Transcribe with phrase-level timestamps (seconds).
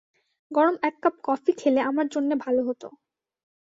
[0.51, 2.83] গরম এক cup coffee খেলে আমার জন্যে ভালো হত।